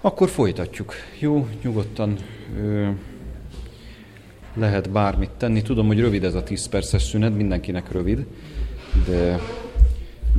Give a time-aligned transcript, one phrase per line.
[0.00, 0.94] Akkor folytatjuk.
[1.18, 2.16] Jó, nyugodtan
[2.58, 2.88] ö,
[4.54, 5.62] lehet bármit tenni.
[5.62, 8.26] Tudom, hogy rövid ez a 10 perces szünet, mindenkinek rövid,
[9.06, 9.40] de,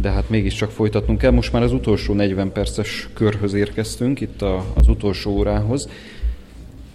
[0.01, 1.31] de hát mégiscsak folytatnunk kell.
[1.31, 5.89] Most már az utolsó 40 perces körhöz érkeztünk, itt a, az utolsó órához,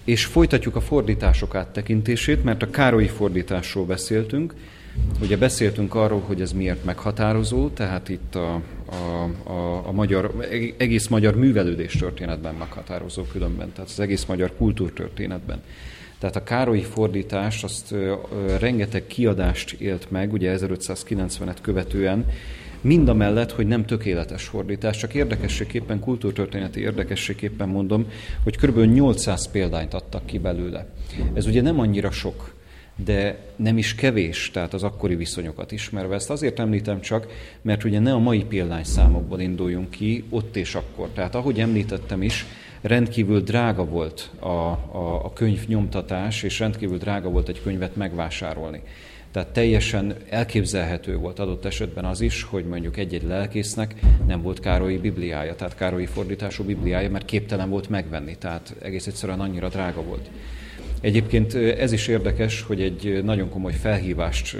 [0.05, 4.55] és folytatjuk a fordítások áttekintését, mert a Károlyi fordításról beszéltünk,
[5.21, 11.07] Ugye beszéltünk arról, hogy ez miért meghatározó, tehát itt a, a, a, a magyar, egész
[11.07, 15.63] magyar művelődés történetben meghatározó különben, tehát az egész magyar kultúrtörténetben.
[16.19, 22.27] Tehát a Károlyi fordítás azt ö, ö, rengeteg kiadást élt meg, ugye 1590-et követően,
[22.81, 28.07] mind a mellett, hogy nem tökéletes fordítás, csak érdekességképpen, kultúrtörténeti érdekességképpen mondom,
[28.43, 28.79] hogy kb.
[28.79, 30.87] 800 példányt adtak ki belőle.
[31.35, 32.55] Ez ugye nem annyira sok,
[33.05, 36.15] de nem is kevés, tehát az akkori viszonyokat ismerve.
[36.15, 37.27] Ezt azért említem csak,
[37.63, 41.09] mert ugye ne a mai példányszámokból induljunk ki, ott és akkor.
[41.09, 42.47] Tehát ahogy említettem is,
[42.81, 48.83] rendkívül drága volt a, a, a könyv nyomtatás, és rendkívül drága volt egy könyvet megvásárolni.
[49.31, 53.95] Tehát teljesen elképzelhető volt adott esetben az is, hogy mondjuk egy-egy lelkésznek
[54.27, 59.41] nem volt Károlyi Bibliája, tehát Károlyi fordítású Bibliája, mert képtelen volt megvenni, tehát egész egyszerűen
[59.41, 60.31] annyira drága volt.
[61.07, 64.57] Egyébként ez is érdekes, hogy egy nagyon komoly felhívást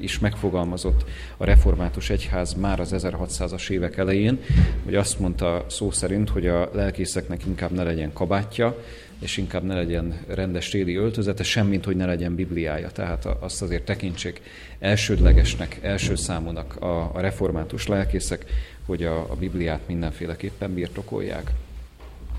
[0.00, 1.04] is megfogalmazott
[1.36, 4.38] a református egyház már az 1600-as évek elején,
[4.84, 8.82] hogy azt mondta szó szerint, hogy a lelkészeknek inkább ne legyen kabátja,
[9.20, 12.90] és inkább ne legyen rendes téli öltözete, semmint, hogy ne legyen Bibliája.
[12.90, 14.40] Tehát azt azért tekintsék
[14.78, 18.44] elsődlegesnek, első számúnak a, református lelkészek,
[18.86, 21.50] hogy a, a Bibliát mindenféleképpen birtokolják.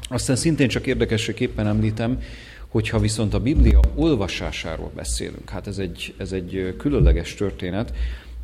[0.09, 2.21] Aztán szintén csak érdekességképpen említem,
[2.67, 7.93] Hogyha viszont a Biblia olvasásáról beszélünk, hát ez egy, ez egy különleges történet,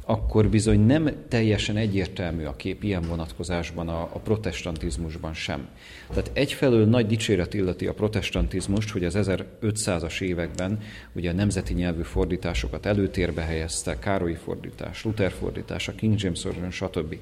[0.06, 5.68] akkor bizony nem teljesen egyértelmű a kép ilyen vonatkozásban a, a protestantizmusban sem.
[6.10, 10.80] Tehát egyfelől nagy dicséret illeti a protestantizmust, hogy az 1500-as években
[11.14, 16.72] ugye a nemzeti nyelvű fordításokat előtérbe helyezte, Károlyi fordítás, Luther fordítás, a King James Version,
[16.72, 17.16] stb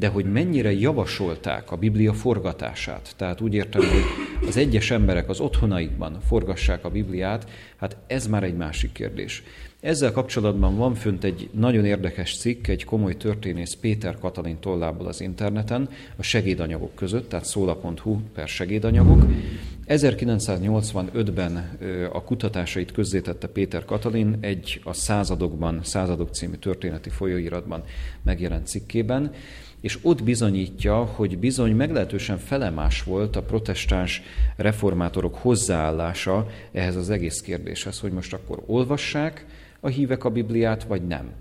[0.00, 3.14] de hogy mennyire javasolták a Biblia forgatását.
[3.16, 4.04] Tehát úgy értem, hogy
[4.48, 9.42] az egyes emberek az otthonaikban forgassák a Bibliát, hát ez már egy másik kérdés.
[9.80, 15.20] Ezzel kapcsolatban van fönt egy nagyon érdekes cikk, egy komoly történész Péter Katalin tollából az
[15.20, 19.22] interneten, a segédanyagok között, tehát szóla.hu per segédanyagok.
[19.86, 21.78] 1985-ben
[22.12, 27.82] a kutatásait közzétette Péter Katalin egy a századokban, századok című történeti folyóiratban
[28.22, 29.32] megjelent cikkében,
[29.80, 34.22] és ott bizonyítja, hogy bizony meglehetősen felemás volt a protestáns
[34.56, 39.46] reformátorok hozzáállása ehhez az egész kérdéshez, hogy most akkor olvassák
[39.80, 41.32] a hívek a Bibliát, vagy nem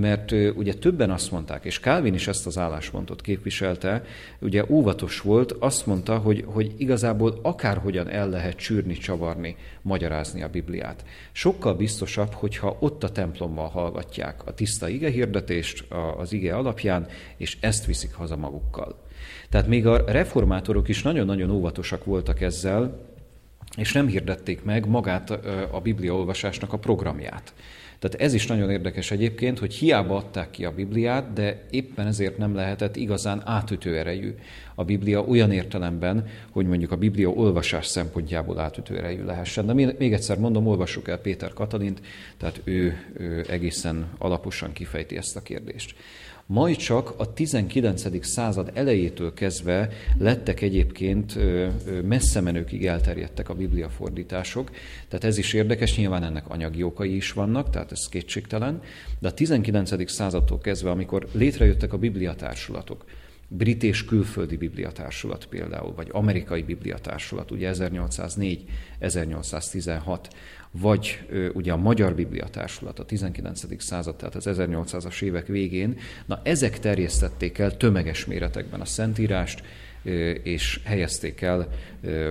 [0.00, 4.04] mert ugye többen azt mondták, és Calvin is ezt az álláspontot képviselte,
[4.40, 10.48] ugye óvatos volt, azt mondta, hogy, hogy igazából akárhogyan el lehet csűrni, csavarni, magyarázni a
[10.48, 11.04] Bibliát.
[11.32, 15.84] Sokkal biztosabb, hogyha ott a templommal hallgatják a tiszta ige hirdetést
[16.16, 17.06] az ige alapján,
[17.36, 18.98] és ezt viszik haza magukkal.
[19.50, 22.98] Tehát még a reformátorok is nagyon-nagyon óvatosak voltak ezzel,
[23.76, 25.30] és nem hirdették meg magát
[25.70, 27.54] a Biblia olvasásnak a programját.
[27.98, 32.38] Tehát ez is nagyon érdekes egyébként, hogy hiába adták ki a Bibliát, de éppen ezért
[32.38, 34.34] nem lehetett igazán átütő erejű
[34.74, 39.66] a Biblia olyan értelemben, hogy mondjuk a Biblia olvasás szempontjából átütő erejű lehessen.
[39.66, 42.00] De még egyszer mondom, olvassuk el Péter Katalint,
[42.36, 45.94] tehát ő, ő egészen alaposan kifejti ezt a kérdést.
[46.48, 48.26] Majd csak a 19.
[48.26, 51.38] század elejétől kezdve lettek egyébként
[52.02, 54.70] messze menőkig elterjedtek a Biblia fordítások,
[55.08, 58.82] tehát ez is érdekes, nyilván ennek anyagi okai is vannak, tehát ez kétségtelen,
[59.18, 60.10] de a 19.
[60.10, 63.04] századtól kezdve, amikor létrejöttek a bibliatársulatok,
[63.48, 70.18] brit és külföldi bibliatársulat például, vagy amerikai bibliatársulat, ugye 1804-1816,
[70.70, 73.82] vagy ugye a Magyar Bibliatársulat a 19.
[73.82, 79.62] század, tehát az 1800-as évek végén, na ezek terjesztették el tömeges méretekben a Szentírást,
[80.42, 81.68] és helyezték el,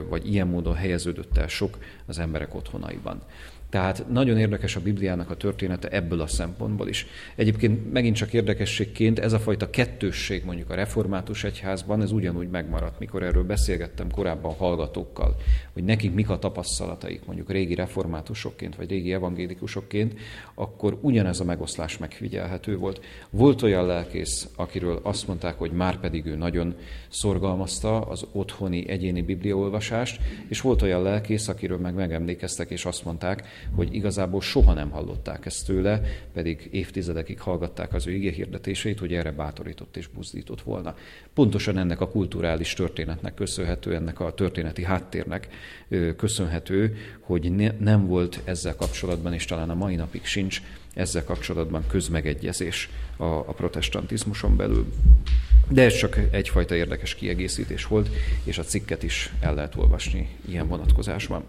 [0.09, 3.22] vagy ilyen módon helyeződött el sok az emberek otthonaiban.
[3.70, 7.08] Tehát nagyon érdekes a Bibliának a története ebből a szempontból is.
[7.35, 13.00] Egyébként megint csak érdekességként ez a fajta kettősség mondjuk a református egyházban, ez ugyanúgy megmaradt,
[13.00, 15.35] mikor erről beszélgettem korábban hallgatókkal,
[15.73, 20.20] hogy nekik mik a tapasztalataik mondjuk régi reformátusokként vagy régi evangélikusokként,
[20.53, 23.06] akkor ugyanez a megoszlás megfigyelhető volt.
[23.29, 26.76] Volt olyan lelkész, akiről azt mondták, hogy már pedig ő nagyon
[27.09, 33.44] szorgalmazta az otthoni egyéni bibliaolvasást, és volt olyan lelkész, akiről meg megemlékeztek, és azt mondták,
[33.76, 36.02] hogy igazából soha nem hallották ezt tőle,
[36.34, 40.96] pedig évtizedekig hallgatták az ő ige hirdetéseit, hogy erre bátorított és buzdított volna.
[41.34, 45.47] Pontosan ennek a kulturális történetnek köszönhető, ennek a történeti háttérnek
[46.17, 50.62] köszönhető, hogy ne, nem volt ezzel kapcsolatban, és talán a mai napig sincs
[50.94, 54.85] ezzel kapcsolatban közmegegyezés a, a protestantizmuson belül.
[55.70, 58.09] De ez csak egyfajta érdekes kiegészítés volt,
[58.44, 61.44] és a cikket is el lehet olvasni ilyen vonatkozásban.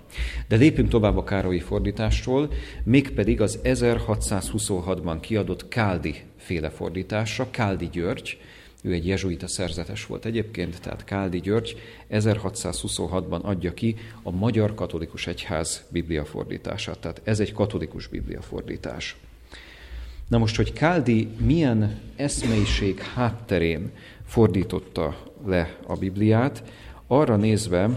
[0.49, 2.53] De lépünk tovább a Károlyi fordítástól,
[2.85, 8.39] mégpedig az 1626-ban kiadott Káldi féle fordításra, Káldi György,
[8.83, 11.77] ő egy jezsuita szerzetes volt egyébként, tehát Káldi György
[12.11, 16.99] 1626-ban adja ki a Magyar Katolikus Egyház bibliafordítását.
[16.99, 19.17] Tehát ez egy katolikus bibliafordítás.
[20.29, 23.91] Na most, hogy Káldi milyen eszmeiség hátterén
[24.25, 26.63] fordította le a Bibliát,
[27.07, 27.91] arra nézve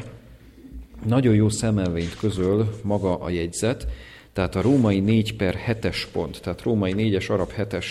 [1.06, 3.88] nagyon jó szemelvényt közöl maga a jegyzet,
[4.34, 7.86] tehát a római 4 per 7-es pont, tehát római 4-es, arab 7-es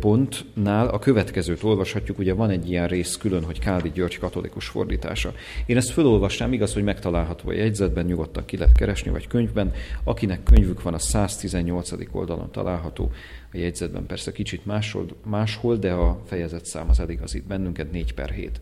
[0.00, 5.32] pontnál a következőt olvashatjuk, ugye van egy ilyen rész külön, hogy Káldi György katolikus fordítása.
[5.66, 9.72] Én ezt felolvasnám, igaz, hogy megtalálható a jegyzetben, nyugodtan ki lehet keresni, vagy könyvben.
[10.04, 11.90] Akinek könyvük van, a 118.
[12.12, 13.10] oldalon található,
[13.52, 18.30] a jegyzetben persze kicsit máshol, máshol de a fejezet szám az eligazít bennünket, 4 per
[18.30, 18.60] 7.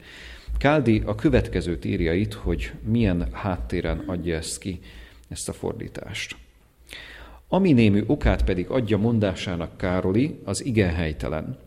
[0.58, 4.80] Káldi a következőt írja itt, hogy milyen háttéren adja ezt ki,
[5.28, 6.36] ezt a fordítást.
[7.48, 11.58] Ami némű okát pedig adja mondásának Károli, az igen helytelen.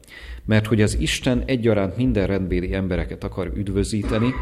[0.45, 4.33] Mert hogy az Isten egyaránt minden rendbéli embereket akar üdvözíteni,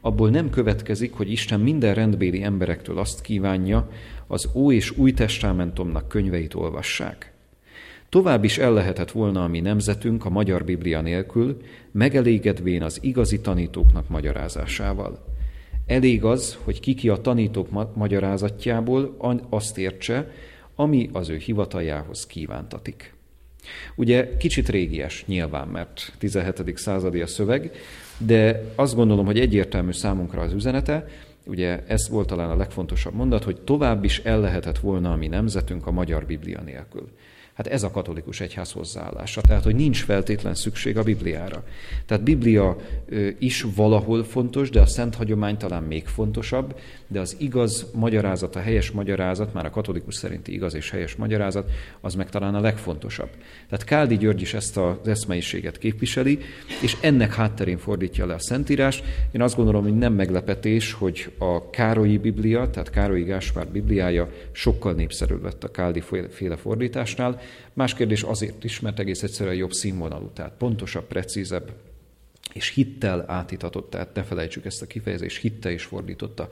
[0.00, 3.90] abból nem következik, hogy Isten minden rendbéli emberektől azt kívánja,
[4.26, 7.32] az Ó és Új Testamentumnak könyveit olvassák.
[8.08, 11.60] Tovább is el lehetett volna a mi nemzetünk a magyar Biblia nélkül,
[11.90, 15.24] megelégedvén az igazi tanítóknak magyarázásával.
[15.86, 19.16] Elég az, hogy kiki a tanítók ma- magyarázatjából
[19.48, 20.30] azt értse,
[20.74, 23.14] ami az ő hivataljához kívántatik.
[23.96, 26.78] Ugye kicsit régies nyilván, mert 17.
[26.78, 27.70] századi a szöveg,
[28.18, 31.08] de azt gondolom, hogy egyértelmű számunkra az üzenete,
[31.46, 35.26] ugye ez volt talán a legfontosabb mondat, hogy tovább is el lehetett volna a mi
[35.26, 37.08] nemzetünk a magyar Biblia nélkül.
[37.58, 39.40] Hát ez a katolikus egyház hozzáállása.
[39.40, 41.64] Tehát, hogy nincs feltétlen szükség a Bibliára.
[42.06, 42.76] Tehát Biblia
[43.38, 46.78] is valahol fontos, de a szent hagyomány talán még fontosabb,
[47.08, 51.70] de az igaz magyarázat, a helyes magyarázat, már a katolikus szerinti igaz és helyes magyarázat,
[52.00, 53.30] az meg talán a legfontosabb.
[53.68, 56.38] Tehát Káldi György is ezt az eszmeiséget képviseli,
[56.82, 59.02] és ennek hátterén fordítja le a Szentírás.
[59.32, 64.92] Én azt gondolom, hogy nem meglepetés, hogy a Károlyi Biblia, tehát Károlyi Gáspár Bibliája sokkal
[64.92, 67.40] népszerűbb lett a Káldi féle fordításnál,
[67.78, 71.72] Más kérdés azért is, mert egész egyszerűen jobb színvonalú, tehát pontosabb, precízebb,
[72.52, 76.48] és hittel átitatott, tehát ne felejtsük ezt a kifejezést, hitte is fordította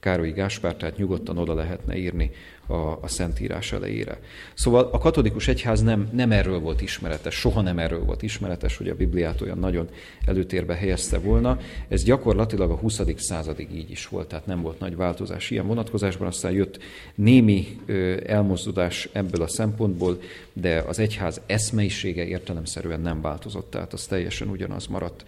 [0.00, 2.30] Károlyi Gáspár, tehát nyugodtan oda lehetne írni
[2.66, 4.18] a, a Szentírás elejére.
[4.54, 8.88] Szóval a katolikus egyház nem, nem erről volt ismeretes, soha nem erről volt ismeretes, hogy
[8.88, 9.88] a Bibliát olyan nagyon
[10.26, 11.58] előtérbe helyezte volna.
[11.88, 13.00] Ez gyakorlatilag a 20.
[13.16, 16.78] századig így is volt, tehát nem volt nagy változás ilyen vonatkozásban, aztán jött
[17.14, 17.80] némi
[18.26, 20.20] elmozdulás ebből a szempontból,
[20.52, 25.24] de az egyház eszmeisége értelemszerűen nem változott, tehát az teljesen ugyanaz maradt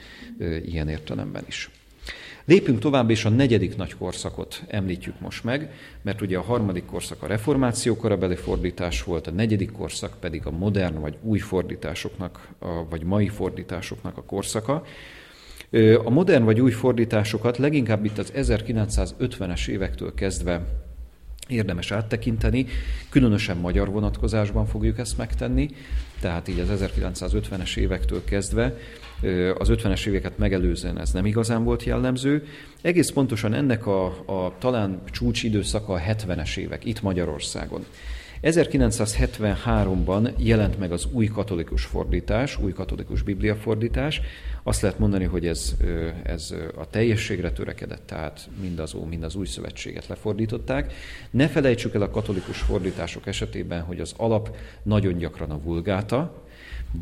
[0.65, 1.71] ilyen értelemben is.
[2.53, 5.73] Lépünk tovább, és a negyedik nagy korszakot említjük most meg,
[6.03, 10.51] mert ugye a harmadik korszak a reformáció korabeli fordítás volt, a negyedik korszak pedig a
[10.51, 12.49] modern vagy új fordításoknak,
[12.91, 14.85] vagy mai fordításoknak a korszaka.
[16.05, 20.65] A modern vagy új fordításokat leginkább itt az 1950-es évektől kezdve
[21.49, 22.67] érdemes áttekinteni,
[23.09, 25.71] különösen magyar vonatkozásban fogjuk ezt megtenni,
[26.21, 28.77] tehát így az 1950-es évektől kezdve
[29.59, 32.45] az 50-es éveket megelőzően ez nem igazán volt jellemző.
[32.81, 37.85] Egész pontosan ennek a, a talán csúcsidőszaka a 70-es évek itt Magyarországon.
[38.43, 44.21] 1973-ban jelent meg az új katolikus fordítás, új katolikus bibliafordítás.
[44.63, 45.75] Azt lehet mondani, hogy ez,
[46.23, 50.93] ez a teljességre törekedett, tehát mind az, mind az új szövetséget lefordították.
[51.31, 56.43] Ne felejtsük el a katolikus fordítások esetében, hogy az alap nagyon gyakran a vulgáta,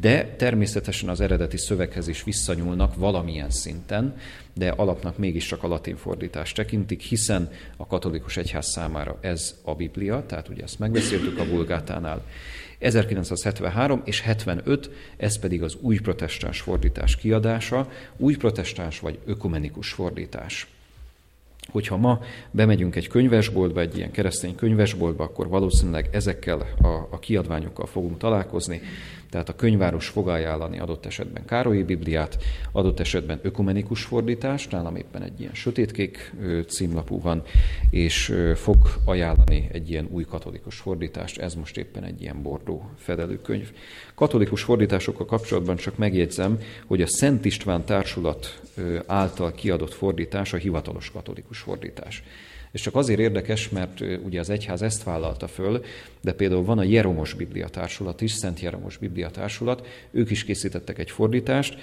[0.00, 4.16] de természetesen az eredeti szöveghez is visszanyúlnak valamilyen szinten,
[4.54, 10.24] de alapnak mégiscsak a latin fordítást tekintik, hiszen a katolikus egyház számára ez a Biblia,
[10.26, 12.24] tehát ugye ezt megbeszéltük a Vulgátánál.
[12.78, 20.66] 1973 és 75, ez pedig az új protestáns fordítás kiadása, új protestáns vagy ökumenikus fordítás.
[21.70, 22.20] Hogyha ma
[22.50, 28.80] bemegyünk egy könyvesboltba, egy ilyen keresztény könyvesboltba, akkor valószínűleg ezekkel a, a kiadványokkal fogunk találkozni.
[29.30, 32.38] Tehát a könyváros fog ajánlani adott esetben Károlyi Bibliát,
[32.72, 36.34] adott esetben ökumenikus fordítást, nálam éppen egy ilyen sötétkék
[36.68, 37.42] címlapú van,
[37.90, 43.72] és fog ajánlani egy ilyen új katolikus fordítást, ez most éppen egy ilyen bordó fedelőkönyv.
[44.14, 48.60] Katolikus fordításokkal kapcsolatban csak megjegyzem, hogy a Szent István Társulat
[49.06, 52.22] által kiadott fordítás a hivatalos katolikus fordítás.
[52.72, 55.84] És csak azért érdekes, mert ugye az egyház ezt vállalta föl,
[56.20, 60.98] de például van a Jeromos Biblia Társulat is, Szent Jeromos Biblia Társulat, ők is készítettek
[60.98, 61.78] egy fordítást,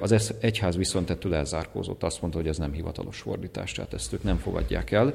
[0.00, 4.22] az egyház viszont ettől elzárkózott, azt mondta, hogy ez nem hivatalos fordítás, tehát ezt ők
[4.22, 5.14] nem fogadják el,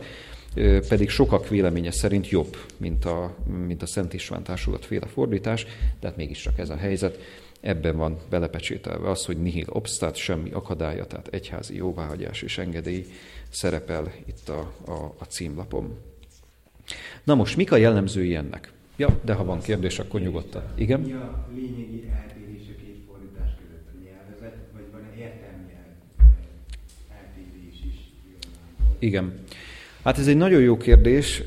[0.88, 3.36] pedig sokak véleménye szerint jobb, mint a,
[3.66, 5.66] mint a Szent István Társulat féle fordítás,
[6.00, 7.20] tehát mégiscsak ez a helyzet.
[7.62, 13.06] Ebben van belepecsételve az, hogy nihil obstat, semmi akadálya, tehát egyházi jóváhagyás és engedély
[13.50, 15.98] szerepel itt a, a, a címlapom.
[17.24, 18.72] Na most, mik a jellemzői ennek?
[18.96, 20.64] Ja, de ha van kérdés, akkor nyugodtan.
[20.76, 21.00] Igen?
[21.00, 23.88] Mi a lényegi eltérés a két fordítás között?
[23.88, 25.72] A nyelvezet, vagy van értelmi
[27.10, 28.00] eltérés is?
[29.00, 29.34] Igen.
[30.04, 31.44] Hát ez egy nagyon jó kérdés.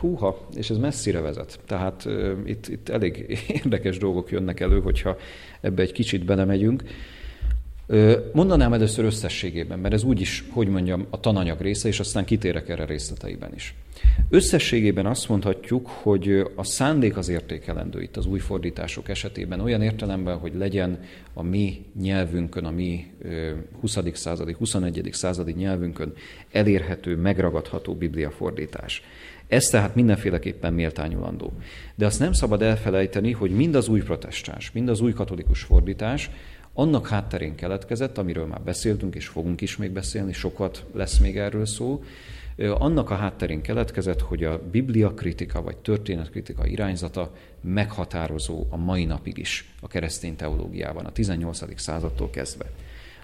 [0.00, 1.60] Húha, és ez messzire vezet.
[1.66, 2.08] Tehát
[2.44, 5.16] itt, itt elég érdekes dolgok jönnek elő, hogyha
[5.60, 6.82] ebbe egy kicsit belemegyünk.
[8.32, 12.84] Mondanám először összességében, mert ez úgyis, hogy mondjam, a tananyag része, és aztán kitérek erre
[12.84, 13.74] részleteiben is.
[14.28, 20.38] Összességében azt mondhatjuk, hogy a szándék az értékelendő itt az új fordítások esetében, olyan értelemben,
[20.38, 21.00] hogy legyen
[21.34, 23.06] a mi nyelvünkön, a mi
[23.80, 23.98] 20.
[24.12, 25.08] századi, 21.
[25.12, 26.12] századi nyelvünkön
[26.52, 29.02] elérhető, megragadható bibliafordítás.
[29.48, 31.52] Ez tehát mindenféleképpen méltányulandó.
[31.94, 36.30] De azt nem szabad elfelejteni, hogy mind az új protestáns, mind az új katolikus fordítás
[36.78, 41.66] annak hátterén keletkezett, amiről már beszéltünk, és fogunk is még beszélni, sokat lesz még erről
[41.66, 42.02] szó,
[42.58, 49.38] annak a hátterén keletkezett, hogy a biblia kritika vagy történetkritika irányzata meghatározó a mai napig
[49.38, 51.80] is a keresztény teológiában, a 18.
[51.80, 52.70] századtól kezdve.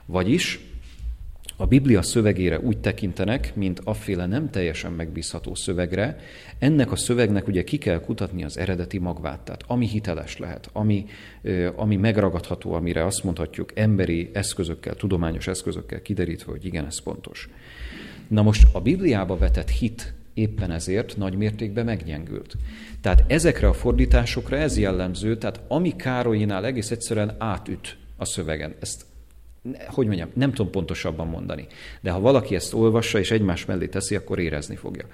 [0.06, 0.71] Vagyis
[1.56, 6.18] a Biblia szövegére úgy tekintenek, mint afféle nem teljesen megbízható szövegre.
[6.58, 11.04] Ennek a szövegnek ugye ki kell kutatni az eredeti magvát, tehát ami hiteles lehet, ami,
[11.76, 17.48] ami megragadható, amire azt mondhatjuk emberi eszközökkel, tudományos eszközökkel kiderítve, hogy igen, ez pontos.
[18.28, 22.56] Na most a Bibliába vetett hit éppen ezért nagy mértékben meggyengült.
[23.00, 28.74] Tehát ezekre a fordításokra ez jellemző, tehát ami Károlyinál egész egyszerűen átüt a szövegen.
[28.80, 29.04] Ezt
[29.86, 31.66] hogy mondjam, nem tudom pontosabban mondani.
[32.00, 35.06] De ha valaki ezt olvassa és egymás mellé teszi, akkor érezni fogja.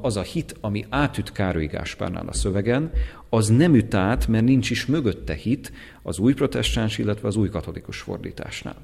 [0.00, 2.90] Az a hit, ami átüt Károly Gáspárnál a szövegen,
[3.28, 5.72] az nem üt át, mert nincs is mögötte hit
[6.02, 8.76] az új protestáns, illetve az új katolikus fordításnál.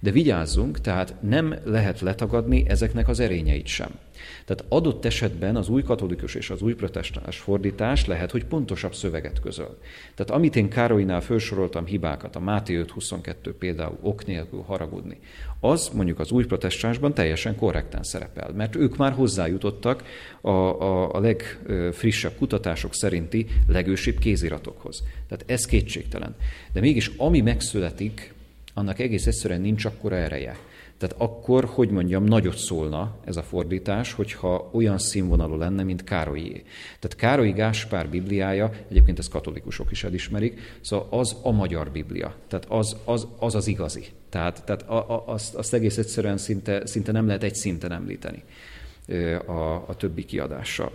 [0.00, 3.90] De vigyázzunk, tehát nem lehet letagadni ezeknek az erényeit sem.
[4.44, 9.40] Tehát adott esetben az új katolikus és az új protestáns fordítás lehet, hogy pontosabb szöveget
[9.40, 9.78] közöl.
[10.14, 15.18] Tehát amit én Károlynál felsoroltam hibákat, a Máté 5.22 például ok nélkül haragudni,
[15.60, 20.02] az mondjuk az új protestánsban teljesen korrekten szerepel, mert ők már hozzájutottak
[20.40, 25.02] a, a, a legfrissebb kutatások szerinti legősibb kéziratokhoz.
[25.28, 26.34] Tehát ez kétségtelen.
[26.72, 28.33] De mégis ami megszületik,
[28.74, 30.56] annak egész egyszerűen nincs akkora ereje.
[30.98, 36.62] Tehát akkor, hogy mondjam, nagyot szólna ez a fordítás, hogyha olyan színvonalú lenne, mint Károlyé.
[36.98, 42.34] Tehát Károlyi Gáspár Bibliája, egyébként ezt katolikusok is elismerik, szóval az a magyar Biblia.
[42.48, 44.04] Tehát az az, az, az igazi.
[44.28, 48.42] Tehát, tehát a, a, azt, azt egész egyszerűen szinte, szinte nem lehet egy szinten említeni
[49.46, 50.90] a, a többi kiadással.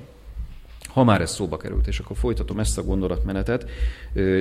[0.90, 3.70] Ha már ez szóba került, és akkor folytatom ezt a gondolatmenetet,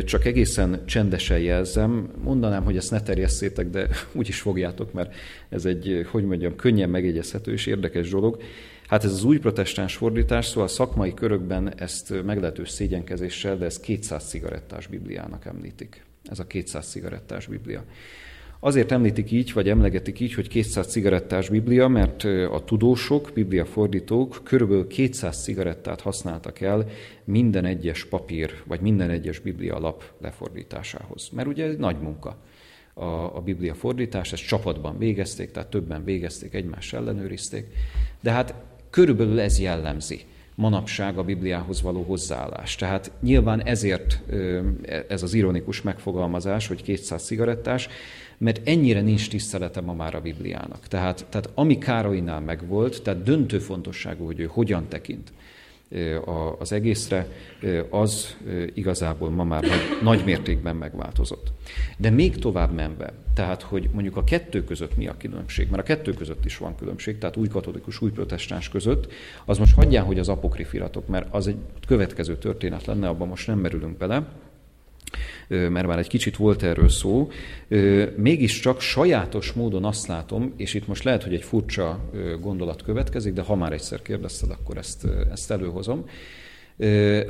[0.05, 3.89] csak egészen csendesen jelzem, mondanám, hogy ezt ne terjesszétek, de
[4.19, 5.15] úgy is fogjátok, mert
[5.49, 8.43] ez egy, hogy mondjam, könnyen megjegyezhető és érdekes dolog.
[8.87, 13.81] Hát ez az új protestáns fordítás, szóval a szakmai körökben ezt meglehetős szégyenkezéssel, de ezt
[13.81, 16.05] 200 cigarettás Bibliának említik.
[16.31, 17.85] Ez a 200 cigarettás Biblia.
[18.61, 24.41] Azért említik így, vagy emlegetik így, hogy 200 cigarettás Biblia, mert a tudósok, Biblia fordítók
[24.45, 26.87] körülbelül 200 cigarettát használtak el
[27.25, 31.29] minden egyes papír, vagy minden egyes Biblia lap lefordításához.
[31.33, 32.37] Mert ugye ez nagy munka
[32.95, 33.05] a,
[33.37, 37.67] a Biblia fordítás, ezt csapatban végezték, tehát többen végezték, egymást ellenőrizték,
[38.21, 38.55] de hát
[38.91, 40.21] körülbelül ez jellemzi
[40.55, 42.77] manapság a Bibliához való hozzáállás.
[42.77, 44.23] Tehát nyilván ezért
[45.09, 47.89] ez az ironikus megfogalmazás, hogy 200 cigarettás,
[48.39, 50.89] mert ennyire nincs tisztelete ma már a Bibliának.
[50.89, 55.33] Tehát, tehát ami Károlynál megvolt, tehát döntő fontosságú, hogy ő hogyan tekint
[56.59, 57.27] az egészre,
[57.91, 58.37] az
[58.75, 59.65] igazából ma már
[60.03, 61.53] nagy, mértékben megváltozott.
[61.97, 65.87] De még tovább menve, tehát hogy mondjuk a kettő között mi a különbség, mert a
[65.87, 69.13] kettő között is van különbség, tehát új katolikus, új protestáns között,
[69.45, 73.59] az most hagyján, hogy az apokrifiratok, mert az egy következő történet lenne, abban most nem
[73.59, 74.29] merülünk bele,
[75.49, 77.31] mert már egy kicsit volt erről szó,
[78.17, 83.43] mégiscsak sajátos módon azt látom, és itt most lehet, hogy egy furcsa gondolat következik, de
[83.43, 86.05] ha már egyszer kérdezted, akkor ezt, ezt előhozom.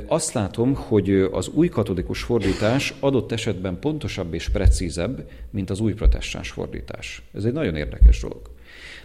[0.07, 5.93] Azt látom, hogy az új katolikus fordítás adott esetben pontosabb és precízebb, mint az új
[5.93, 7.21] protestáns fordítás.
[7.33, 8.41] Ez egy nagyon érdekes dolog.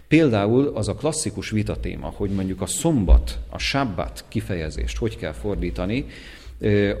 [0.07, 6.05] Például az a klasszikus vitatéma, hogy mondjuk a szombat, a sabbat kifejezést hogy kell fordítani,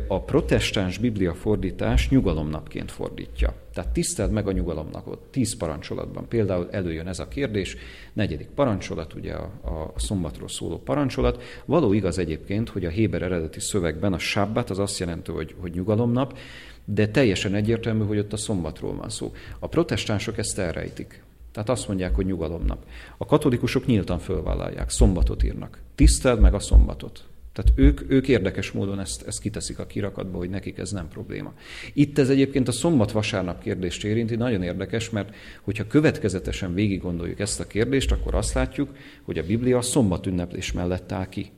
[0.07, 3.53] a protestáns biblia fordítás nyugalomnapként fordítja.
[3.73, 5.19] Tehát tiszteld meg a nyugalomnapot.
[5.31, 7.77] Tíz parancsolatban például előjön ez a kérdés.
[8.13, 9.51] Negyedik parancsolat, ugye a,
[9.95, 11.43] a szombatról szóló parancsolat.
[11.65, 15.71] Való igaz egyébként, hogy a Héber eredeti szövegben a sabbat az azt jelenti, hogy, hogy
[15.73, 16.37] nyugalomnap,
[16.85, 19.31] de teljesen egyértelmű, hogy ott a szombatról van szó.
[19.59, 21.23] A protestánsok ezt elrejtik.
[21.51, 22.85] Tehát azt mondják, hogy nyugalomnap.
[23.17, 25.79] A katolikusok nyíltan fölvállalják, szombatot írnak.
[25.95, 27.23] Tiszteld meg a szombatot.
[27.55, 31.53] Tehát ők, ők érdekes módon ezt, ezt kiteszik a kirakatba, hogy nekik ez nem probléma.
[31.93, 37.59] Itt ez egyébként a szombat-vasárnap kérdést érinti, nagyon érdekes, mert hogyha következetesen végig gondoljuk ezt
[37.59, 38.89] a kérdést, akkor azt látjuk,
[39.23, 41.51] hogy a Biblia a szombat ünneplés mellett áll ki.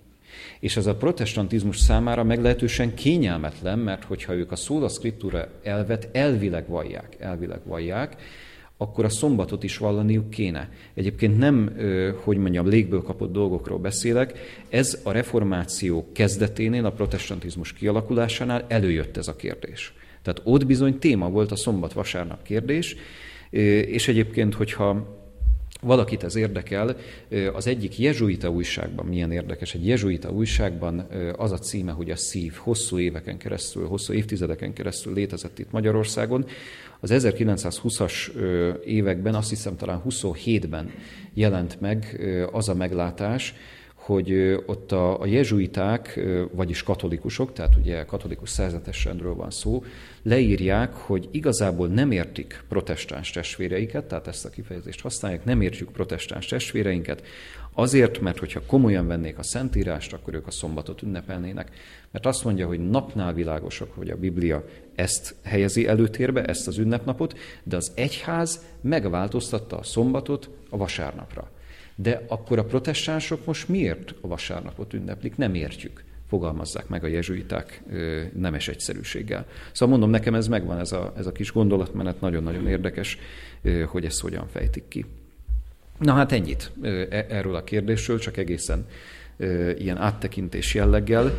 [0.60, 6.68] És ez a protestantizmus számára meglehetősen kényelmetlen, mert hogyha ők a szóla scriptura elvet elvileg
[6.68, 8.16] vallják, elvileg vallják,
[8.78, 10.70] akkor a szombatot is vallaniuk kéne.
[10.94, 11.76] Egyébként nem,
[12.24, 19.28] hogy mondjam, légből kapott dolgokról beszélek, ez a reformáció kezdeténél, a protestantizmus kialakulásánál előjött ez
[19.28, 19.94] a kérdés.
[20.22, 22.96] Tehát ott bizony téma volt a szombat-vasárnap kérdés,
[23.50, 25.16] és egyébként, hogyha
[25.82, 26.96] valakit ez érdekel,
[27.54, 31.08] az egyik jezsuita újságban, milyen érdekes, egy jezsuita újságban
[31.38, 36.46] az a címe, hogy a szív hosszú éveken keresztül, hosszú évtizedeken keresztül létezett itt Magyarországon,
[37.00, 38.32] az 1920-as
[38.86, 40.92] években, azt hiszem talán 27-ben
[41.34, 43.54] jelent meg az a meglátás,
[44.08, 46.20] hogy ott a, a jezsuiták,
[46.52, 49.84] vagyis katolikusok, tehát ugye katolikus szerzetes rendről van szó,
[50.24, 56.46] leírják, hogy igazából nem értik protestáns testvéreiket, tehát ezt a kifejezést használják, nem értjük protestáns
[56.46, 57.24] testvéreinket,
[57.74, 61.72] azért, mert hogyha komolyan vennék a Szentírást, akkor ők a szombatot ünnepelnének.
[62.12, 67.38] Mert azt mondja, hogy napnál világosabb, hogy a Biblia ezt helyezi előtérbe, ezt az ünnepnapot,
[67.64, 71.50] de az egyház megváltoztatta a szombatot a vasárnapra.
[72.00, 75.38] De akkor a protestánsok most miért a vasárnapot ünneplik?
[75.38, 77.82] Nem értjük fogalmazzák meg a jezsuiták
[78.34, 79.46] nemes egyszerűséggel.
[79.72, 83.18] Szóval mondom, nekem ez megvan, ez a, ez a kis gondolatmenet, nagyon-nagyon érdekes,
[83.86, 85.06] hogy ezt hogyan fejtik ki.
[86.00, 88.86] Na hát ennyit e, erről a kérdésről, csak egészen
[89.78, 91.34] ilyen áttekintés jelleggel.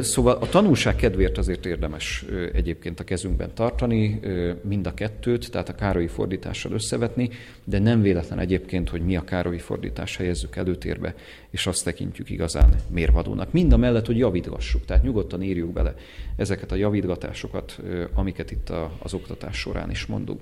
[0.00, 4.20] Szóval a tanulság kedvéért azért érdemes egyébként a kezünkben tartani,
[4.62, 7.30] mind a kettőt, tehát a Károlyi fordítással összevetni,
[7.64, 11.14] de nem véletlen egyébként, hogy mi a Károlyi fordítás helyezzük előtérbe,
[11.50, 13.52] és azt tekintjük igazán mérvadónak.
[13.52, 15.94] Mind a mellett, hogy javítgassuk, tehát nyugodtan írjuk bele
[16.36, 17.80] ezeket a javítgatásokat,
[18.14, 20.40] amiket itt az oktatás során is mondunk.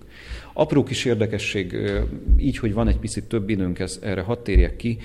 [0.52, 1.76] Apró kis érdekesség,
[2.38, 4.98] így, hogy van egy picit több időnk, ez, erre hadd térjek ki,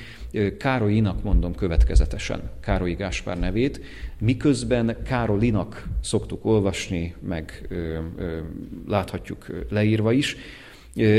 [0.58, 3.82] Károlyinak mondom következetesen Károlyi Gáspár nevét,
[4.20, 8.38] miközben Károlinak szoktuk olvasni, meg ö, ö,
[8.88, 10.36] láthatjuk leírva is.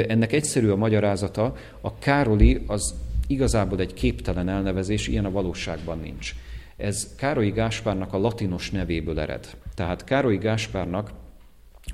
[0.09, 2.95] Ennek egyszerű a magyarázata, a Károli az
[3.27, 6.35] igazából egy képtelen elnevezés, ilyen a valóságban nincs.
[6.77, 9.57] Ez Károlyi Gáspárnak a latinos nevéből ered.
[9.75, 11.11] Tehát Károlyi Gáspárnak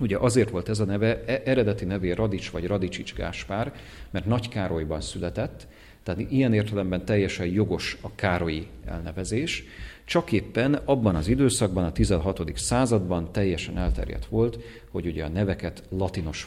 [0.01, 3.73] Ugye azért volt ez a neve, e, eredeti nevé Radics vagy Radicsics Gáspár,
[4.11, 5.67] mert Nagy Károlyban született,
[6.03, 9.65] tehát ilyen értelemben teljesen jogos a Károlyi elnevezés,
[10.05, 12.53] csak éppen abban az időszakban, a 16.
[12.55, 14.59] században teljesen elterjedt volt,
[14.91, 16.47] hogy ugye a neveket latinos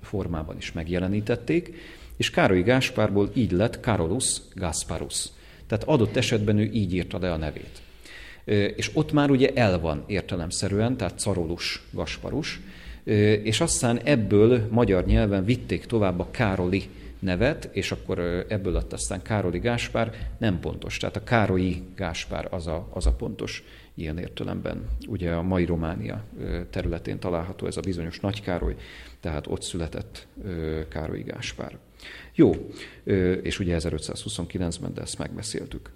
[0.00, 1.74] formában is megjelenítették,
[2.16, 5.28] és Károlyi Gáspárból így lett Carolus Gasparus.
[5.66, 7.82] Tehát adott esetben ő így írta le a nevét.
[8.76, 12.60] És ott már ugye el van értelemszerűen, tehát Carolus Gasparus,
[13.42, 16.88] és aztán ebből magyar nyelven vitték tovább a Károli
[17.22, 20.96] nevet, és akkor ebből lett aztán Károli Gáspár, nem pontos.
[20.96, 24.88] Tehát a Károlyi Gáspár az a, az a pontos ilyen értelemben.
[25.08, 26.24] Ugye a mai Románia
[26.70, 28.76] területén található ez a bizonyos Nagy Károly,
[29.20, 30.26] tehát ott született
[30.88, 31.78] Károlyi Gáspár.
[32.34, 32.70] Jó,
[33.42, 35.90] és ugye 1529-ben, de ezt megbeszéltük.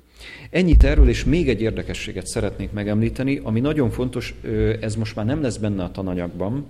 [0.51, 4.35] Ennyit erről, és még egy érdekességet szeretnék megemlíteni, ami nagyon fontos,
[4.81, 6.67] ez most már nem lesz benne a tananyagban,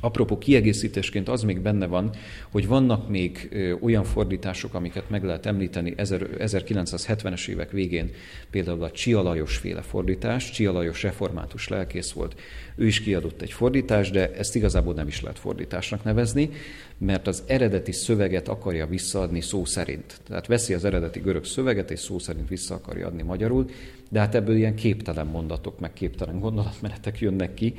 [0.00, 2.10] Apropó kiegészítésként az még benne van,
[2.50, 3.48] hogy vannak még
[3.80, 8.10] olyan fordítások, amiket meg lehet említeni 1970-es évek végén,
[8.50, 12.40] például a Csia féle fordítás, Csia Lajos református lelkész volt,
[12.76, 16.50] ő is kiadott egy fordítást, de ezt igazából nem is lehet fordításnak nevezni,
[16.98, 20.20] mert az eredeti szöveget akarja visszaadni szó szerint.
[20.26, 23.70] Tehát veszi az eredeti görög szöveget, és szó szerint vissza akarja adni magyarul,
[24.08, 27.74] de hát ebből ilyen képtelen mondatok, meg képtelen gondolatmenetek jönnek ki,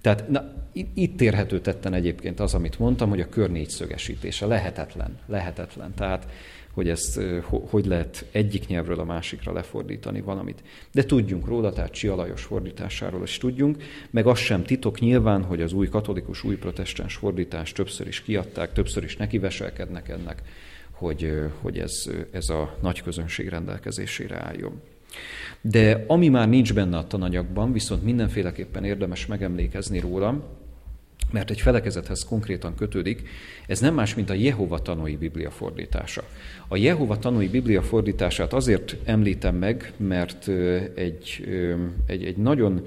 [0.00, 0.52] tehát na,
[0.94, 5.94] itt érhető tetten egyébként az, amit mondtam, hogy a kör négyszögesítése lehetetlen, lehetetlen.
[5.94, 6.26] Tehát,
[6.72, 7.20] hogy ezt
[7.70, 10.62] hogy lehet egyik nyelvről a másikra lefordítani valamit.
[10.92, 15.62] De tudjunk róla, tehát Csia Lajos fordításáról is tudjunk, meg az sem titok nyilván, hogy
[15.62, 20.42] az új katolikus, új protestáns fordítást többször is kiadták, többször is nekiveselkednek ennek,
[20.90, 21.92] hogy, hogy ez,
[22.30, 24.82] ez a nagy közönség rendelkezésére álljon.
[25.60, 30.56] De ami már nincs benne a tananyagban, viszont mindenféleképpen érdemes megemlékezni róla,
[31.30, 33.28] mert egy felekezethez konkrétan kötődik,
[33.66, 36.22] ez nem más, mint a Jehova tanúi Biblia fordítása.
[36.68, 40.48] A Jehova tanúi Biblia fordítását azért említem meg, mert
[40.94, 41.48] egy,
[42.06, 42.82] egy, egy nagyon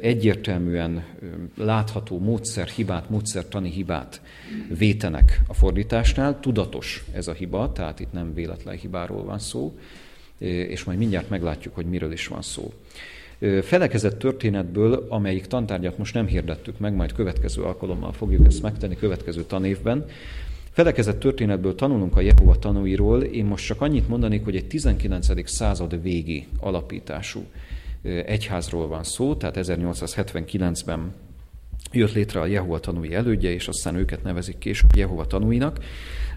[0.00, 1.04] egyértelműen
[1.56, 4.20] látható módszer hibát, módszertani hibát
[4.78, 6.40] vétenek a fordításnál.
[6.40, 9.78] Tudatos ez a hiba, tehát itt nem véletlen hibáról van szó
[10.38, 12.72] és majd mindjárt meglátjuk, hogy miről is van szó.
[13.62, 19.42] Felekezett történetből, amelyik tantárgyat most nem hirdettük meg, majd következő alkalommal fogjuk ezt megtenni, következő
[19.42, 20.06] tanévben,
[20.76, 25.50] Felekezett történetből tanulunk a Jehova tanúiról, én most csak annyit mondanék, hogy egy 19.
[25.50, 27.44] század végi alapítású
[28.02, 31.14] egyházról van szó, tehát 1879-ben
[31.92, 35.78] jött létre a Jehova tanúi elődje, és aztán őket nevezik később Jehova tanúinak.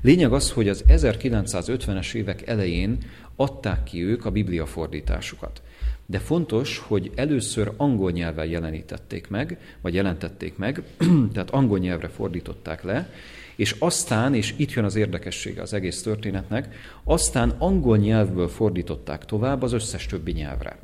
[0.02, 2.98] Lényeg az, hogy az 1950-es évek elején
[3.40, 5.62] adták ki ők a Biblia fordításukat.
[6.06, 10.84] De fontos, hogy először angol nyelven jelenítették meg, vagy jelentették meg,
[11.34, 13.10] tehát angol nyelvre fordították le,
[13.56, 19.62] és aztán, és itt jön az érdekessége az egész történetnek, aztán angol nyelvből fordították tovább
[19.62, 20.80] az összes többi nyelvre.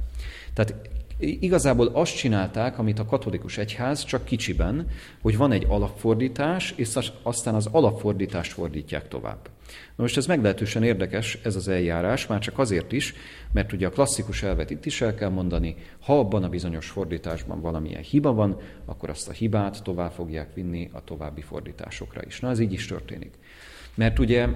[0.54, 0.76] Tehát
[1.20, 4.88] Igazából azt csinálták, amit a katolikus egyház, csak kicsiben,
[5.22, 6.90] hogy van egy alapfordítás, és
[7.22, 9.50] aztán az alapfordítást fordítják tovább.
[9.68, 13.14] Na most ez meglehetősen érdekes, ez az eljárás, már csak azért is,
[13.52, 17.62] mert ugye a klasszikus elvet itt is el kell mondani, ha abban a bizonyos fordításban
[17.62, 22.40] valamilyen hiba van, akkor azt a hibát tovább fogják vinni a további fordításokra is.
[22.40, 23.34] Na, ez így is történik.
[23.96, 24.48] Mert ugye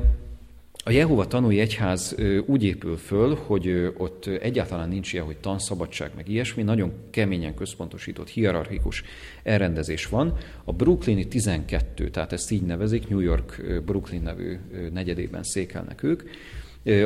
[0.84, 2.16] a Jehova tanúi egyház
[2.46, 8.30] úgy épül föl, hogy ott egyáltalán nincs ilyen, hogy tanszabadság, meg ilyesmi, nagyon keményen központosított,
[8.30, 9.04] hierarchikus
[9.44, 10.38] elrendezés van.
[10.64, 14.58] A Brooklyni 12, tehát ezt így nevezik, New York Brooklyn nevű
[14.94, 16.24] negyedében székelnek ők,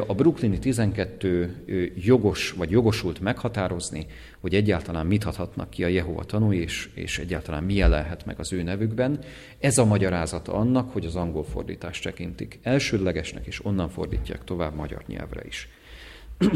[0.08, 4.06] a Brooklyni 12 jogos vagy jogosult meghatározni,
[4.40, 8.54] hogy egyáltalán mit adhatnak ki a Jehova tanúi, és, és egyáltalán mi jelenhet meg az
[8.54, 9.20] ő nevükben.
[9.60, 15.04] Ez a magyarázata annak, hogy az angol fordítást tekintik elsődlegesnek, és onnan fordítják tovább magyar
[15.08, 15.68] nyelvre is.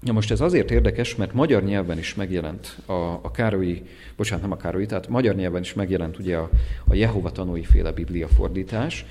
[0.00, 3.82] Na most ez azért érdekes, mert magyar nyelven is megjelent a, a Károlyi,
[4.16, 6.50] bocsánat, nem a Károlyi, tehát magyar nyelven is megjelent ugye a,
[6.86, 9.04] a Jehova tanúi féle Biblia fordítás,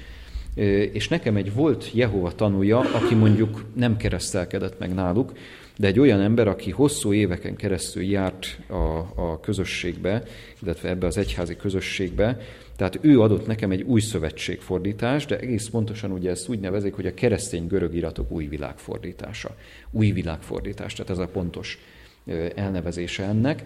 [0.92, 5.32] és nekem egy volt Jehova tanúja, aki mondjuk nem keresztelkedett meg náluk,
[5.78, 10.24] de egy olyan ember, aki hosszú éveken keresztül járt a, a közösségbe,
[10.62, 12.38] illetve ebbe az egyházi közösségbe,
[12.76, 17.06] tehát ő adott nekem egy új szövetségfordítás, de egész pontosan ugye ezt úgy nevezik, hogy
[17.06, 19.56] a keresztény görög iratok új világfordítása.
[19.92, 21.80] Új világfordítás, tehát ez a pontos
[22.56, 23.64] elnevezése ennek.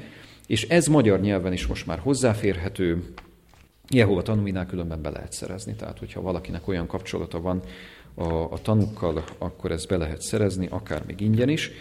[0.47, 3.03] És ez magyar nyelven is most már hozzáférhető,
[3.89, 7.61] Jehova tanúinál különben be lehet szerezni, tehát hogyha valakinek olyan kapcsolata van
[8.15, 11.71] a, a tanúkkal, akkor ezt be lehet szerezni, akár még ingyen is.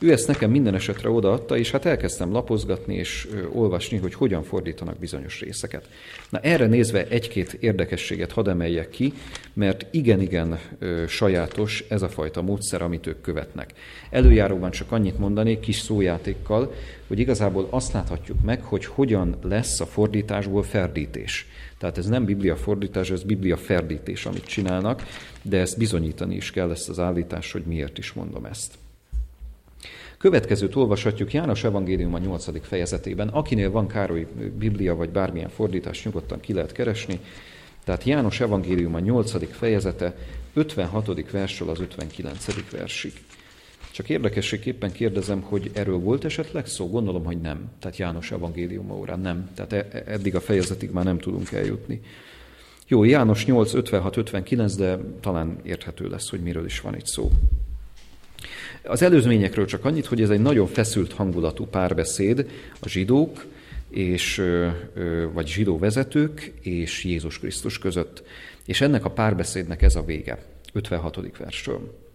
[0.00, 4.98] Ő ezt nekem minden esetre odaadta, és hát elkezdtem lapozgatni és olvasni, hogy hogyan fordítanak
[4.98, 5.88] bizonyos részeket.
[6.30, 9.12] Na erre nézve egy-két érdekességet hadd emeljek ki,
[9.52, 10.58] mert igen-igen
[11.08, 13.72] sajátos ez a fajta módszer, amit ők követnek.
[14.10, 16.74] Előjáróban csak annyit mondanék kis szójátékkal,
[17.06, 21.46] hogy igazából azt láthatjuk meg, hogy hogyan lesz a fordításból ferdítés.
[21.78, 25.02] Tehát ez nem Biblia fordítás, ez Biblia ferdítés, amit csinálnak,
[25.42, 28.78] de ezt bizonyítani is kell ezt az állítást, hogy miért is mondom ezt.
[30.18, 32.66] Következőt olvashatjuk János Evangélium a 8.
[32.66, 33.28] fejezetében.
[33.28, 34.26] Akinél van Károly
[34.58, 37.20] Biblia vagy bármilyen fordítás, nyugodtan ki lehet keresni.
[37.84, 39.52] Tehát János Evangélium a 8.
[39.52, 40.16] fejezete
[40.54, 41.30] 56.
[41.30, 42.70] versről az 59.
[42.70, 43.12] versig.
[43.92, 46.88] Csak érdekességképpen kérdezem, hogy erről volt esetleg szó?
[46.88, 47.70] Gondolom, hogy nem.
[47.80, 49.50] Tehát János evangéliuma órán nem.
[49.54, 52.00] Tehát e- e- eddig a fejezetig már nem tudunk eljutni.
[52.86, 57.30] Jó, János 8, 56, 59, de talán érthető lesz, hogy miről is van itt szó.
[58.82, 63.46] Az előzményekről csak annyit, hogy ez egy nagyon feszült hangulatú párbeszéd a zsidók,
[63.90, 64.42] és,
[65.32, 68.22] vagy zsidó vezetők és Jézus Krisztus között.
[68.66, 71.38] És ennek a párbeszédnek ez a vége, 56.
[71.38, 72.06] versről.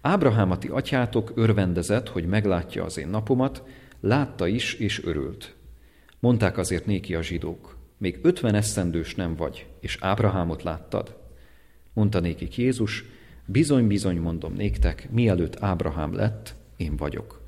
[0.00, 3.62] Ábrahám a ti atyátok örvendezett, hogy meglátja az én napomat,
[4.00, 5.54] látta is és örült.
[6.18, 11.16] Mondták azért néki a zsidók, még ötven esztendős nem vagy, és Ábrahámot láttad?
[11.92, 13.04] Mondta nékik Jézus,
[13.46, 17.40] bizony-bizony mondom néktek, mielőtt Ábrahám lett, én vagyok.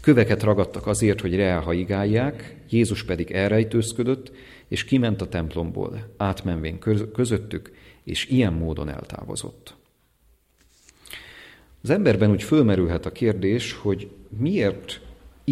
[0.00, 4.32] Köveket ragadtak azért, hogy reálhaigálják, Jézus pedig elrejtőzködött,
[4.68, 6.78] és kiment a templomból, átmenvén
[7.12, 7.72] közöttük,
[8.04, 9.74] és ilyen módon eltávozott.
[11.82, 15.00] Az emberben úgy fölmerülhet a kérdés, hogy miért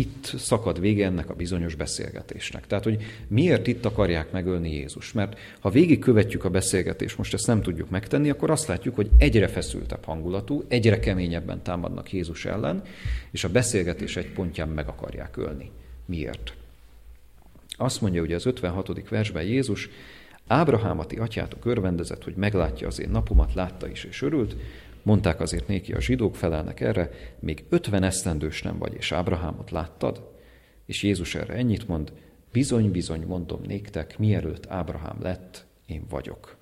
[0.01, 2.67] itt szakad vége ennek a bizonyos beszélgetésnek.
[2.67, 5.13] Tehát, hogy miért itt akarják megölni Jézus.
[5.13, 9.49] Mert ha végigkövetjük a beszélgetést, most ezt nem tudjuk megtenni, akkor azt látjuk, hogy egyre
[9.49, 12.83] feszültebb hangulatú, egyre keményebben támadnak Jézus ellen,
[13.31, 15.71] és a beszélgetés egy pontján meg akarják ölni.
[16.07, 16.53] Miért?
[17.77, 19.09] Azt mondja ugye az 56.
[19.09, 19.89] versben Jézus,
[20.47, 24.57] Ábrahámati atyátok örvendezett, hogy meglátja az én napomat, látta is és örült,
[25.03, 30.31] Mondták azért néki a zsidók, felelnek erre, még ötven esztendős nem vagy, és Ábrahámot láttad?
[30.87, 32.13] És Jézus erre ennyit mond,
[32.53, 36.57] bizony, bizony mondom néktek, mielőtt Ábrahám lett, én vagyok.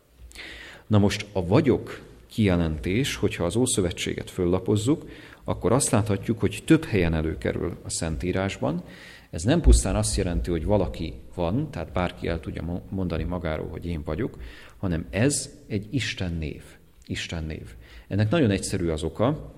[0.87, 5.09] Na most a vagyok kijelentés, hogyha az Ószövetséget föllapozzuk,
[5.45, 8.83] akkor azt láthatjuk, hogy több helyen előkerül a Szentírásban.
[9.31, 13.87] Ez nem pusztán azt jelenti, hogy valaki van, tehát bárki el tudja mondani magáról, hogy
[13.87, 14.39] én vagyok,
[14.77, 16.63] hanem ez egy Isten név.
[17.07, 17.75] Isten név.
[18.09, 19.57] Ennek nagyon egyszerű az oka,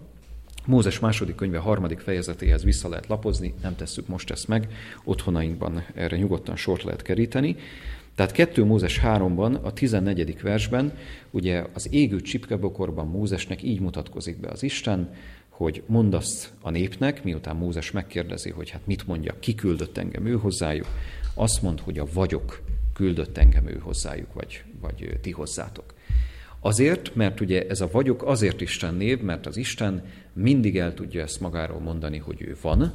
[0.67, 4.69] Mózes második könyve harmadik fejezetéhez vissza lehet lapozni, nem tesszük most ezt meg,
[5.05, 7.57] otthonainkban erre nyugodtan sort lehet keríteni.
[8.15, 10.41] Tehát 2 Mózes 3-ban, a 14.
[10.43, 10.93] versben,
[11.31, 15.15] ugye az égő csipkebokorban Mózesnek így mutatkozik be az Isten,
[15.49, 20.27] hogy mondd azt a népnek, miután Mózes megkérdezi, hogy hát mit mondja, ki küldött engem
[20.27, 20.87] ő hozzájuk,
[21.35, 25.95] azt mond, hogy a vagyok küldött engem ő hozzájuk, vagy, vagy ti hozzátok.
[26.61, 31.23] Azért, mert ugye ez a vagyok azért Isten név, mert az Isten mindig el tudja
[31.23, 32.93] ezt magáról mondani, hogy ő van,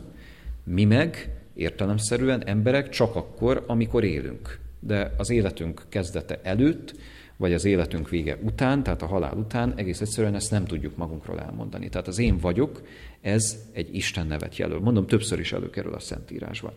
[0.64, 4.60] mi meg értelemszerűen emberek csak akkor, amikor élünk.
[4.80, 6.96] De az életünk kezdete előtt,
[7.38, 11.40] vagy az életünk vége után, tehát a halál után egész egyszerűen ezt nem tudjuk magunkról
[11.40, 11.90] elmondani.
[11.90, 12.82] Tehát az én vagyok,
[13.22, 14.80] ez egy Isten nevet jelöl.
[14.80, 16.72] Mondom, többször is előkerül a Szentírásban.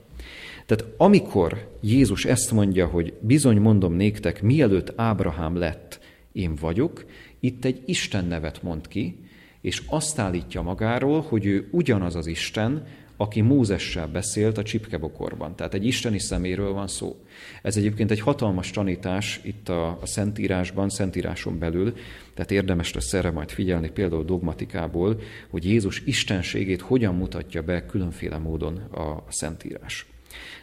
[0.67, 6.01] Tehát amikor Jézus ezt mondja, hogy bizony mondom néktek, mielőtt Ábrahám lett,
[6.33, 7.05] én vagyok,
[7.41, 9.17] itt egy Isten nevet mond ki,
[9.61, 12.87] és azt állítja magáról, hogy ő ugyanaz az Isten,
[13.21, 15.57] aki Mózessel beszélt a csipkebokorban.
[15.57, 17.17] Tehát egy isteni szeméről van szó.
[17.63, 21.95] Ez egyébként egy hatalmas tanítás itt a, a Szentírásban, Szentíráson belül,
[22.35, 28.39] tehát érdemes lesz erre majd figyelni például dogmatikából, hogy Jézus istenségét hogyan mutatja be különféle
[28.39, 30.07] módon a, Szentírás.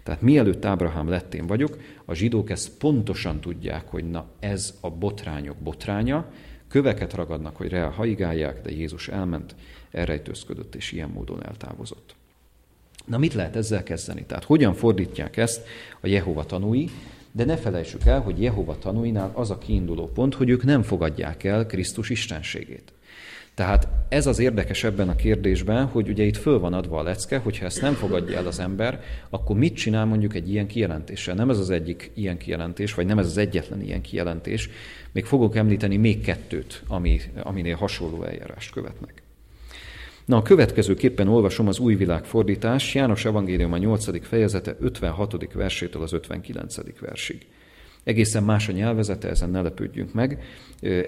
[0.05, 4.89] Tehát mielőtt Ábrahám lett én vagyok, a zsidók ezt pontosan tudják, hogy na ez a
[4.89, 6.31] botrányok botránya,
[6.67, 9.55] köveket ragadnak, hogy rá haigálják, de Jézus elment,
[9.91, 12.15] elrejtőzködött és ilyen módon eltávozott.
[13.05, 14.25] Na mit lehet ezzel kezdeni?
[14.25, 15.65] Tehát hogyan fordítják ezt
[16.01, 16.89] a Jehova tanúi,
[17.31, 21.43] de ne felejtsük el, hogy Jehova tanúinál az a kiinduló pont, hogy ők nem fogadják
[21.43, 22.93] el Krisztus istenségét.
[23.55, 27.37] Tehát ez az érdekes ebben a kérdésben, hogy ugye itt föl van adva a lecke,
[27.37, 31.35] hogyha ezt nem fogadja el az ember, akkor mit csinál mondjuk egy ilyen kijelentéssel?
[31.35, 34.69] Nem ez az egyik ilyen kijelentés, vagy nem ez az egyetlen ilyen kijelentés.
[35.11, 39.23] Még fogok említeni még kettőt, ami, aminél hasonló eljárást követnek.
[40.25, 42.23] Na, a következőképpen olvasom az új világ
[42.93, 44.27] János Evangélium a 8.
[44.27, 45.53] fejezete 56.
[45.53, 46.99] versétől az 59.
[46.99, 47.45] versig.
[48.05, 50.43] Egészen más a nyelvezete, ezen ne lepődjünk meg,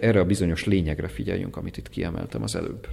[0.01, 2.88] erre a bizonyos lényegre figyeljünk, amit itt kiemeltem az előbb.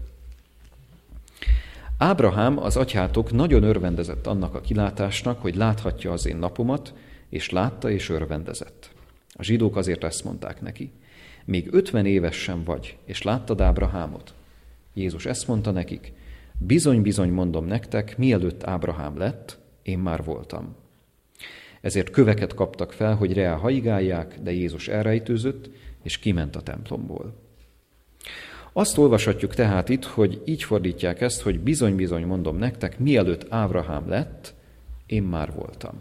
[1.98, 6.94] Ábrahám, az atyátok nagyon örvendezett annak a kilátásnak, hogy láthatja az én napomat,
[7.28, 8.90] és látta és örvendezett.
[9.32, 10.92] A zsidók azért ezt mondták neki.
[11.44, 14.34] Még ötven éves sem vagy, és láttad Ábrahámot?
[14.94, 16.12] Jézus ezt mondta nekik,
[16.58, 20.76] bizony-bizony mondom nektek, mielőtt Ábrahám lett, én már voltam.
[21.84, 25.70] Ezért köveket kaptak fel, hogy reál haigálják, de Jézus elrejtőzött,
[26.02, 27.34] és kiment a templomból.
[28.72, 34.54] Azt olvashatjuk tehát itt, hogy így fordítják ezt, hogy bizony-bizony mondom nektek, mielőtt Ábrahám lett,
[35.06, 36.00] én már voltam.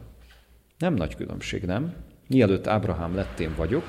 [0.78, 1.94] Nem nagy különbség, nem?
[2.28, 3.86] Mielőtt Ábrahám lett, én vagyok,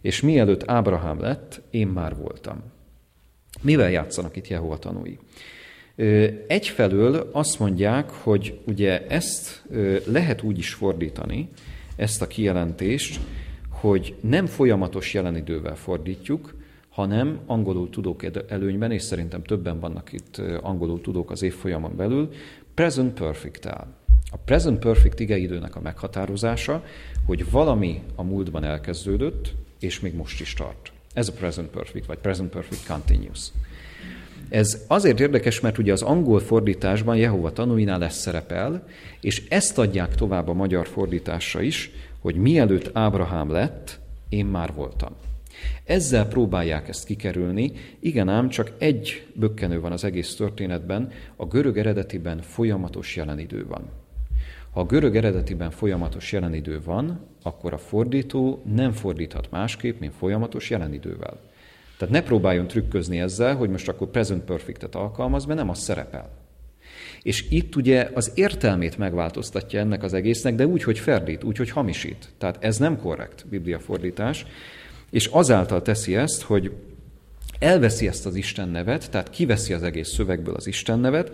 [0.00, 2.62] és mielőtt Ábrahám lett, én már voltam.
[3.62, 5.18] Mivel játszanak itt Jehova tanúi?
[6.46, 9.64] Egyfelől azt mondják, hogy ugye ezt
[10.06, 11.48] lehet úgy is fordítani,
[11.96, 13.20] ezt a kijelentést,
[13.68, 16.54] hogy nem folyamatos jelenidővel fordítjuk,
[16.88, 22.30] hanem angolul tudók előnyben, és szerintem többen vannak itt angolul tudók az évfolyamon belül,
[22.74, 23.86] present perfect -tel.
[24.30, 26.84] A present perfect igeidőnek a meghatározása,
[27.26, 30.92] hogy valami a múltban elkezdődött, és még most is tart.
[31.12, 33.50] Ez a present perfect, vagy present perfect continuous.
[34.48, 38.86] Ez azért érdekes, mert ugye az angol fordításban Jehova tanúinál lesz szerepel,
[39.20, 45.12] és ezt adják tovább a magyar fordításra is, hogy mielőtt Ábrahám lett, én már voltam.
[45.84, 51.78] Ezzel próbálják ezt kikerülni, igen ám csak egy bökkenő van az egész történetben, a görög
[51.78, 53.82] eredetiben folyamatos jelenidő van.
[54.70, 60.70] Ha a görög eredetiben folyamatos jelenidő van, akkor a fordító nem fordíthat másképp, mint folyamatos
[60.70, 61.40] jelenidővel.
[61.98, 66.30] Tehát ne próbáljon trükközni ezzel, hogy most akkor present perfectet alkalmaz, mert nem az szerepel.
[67.22, 71.70] És itt ugye az értelmét megváltoztatja ennek az egésznek, de úgy, hogy ferdít, úgy, hogy
[71.70, 72.28] hamisít.
[72.38, 74.46] Tehát ez nem korrekt bibliafordítás,
[75.10, 76.72] és azáltal teszi ezt, hogy
[77.58, 81.32] elveszi ezt az Isten nevet, tehát kiveszi az egész szövegből az Isten nevet,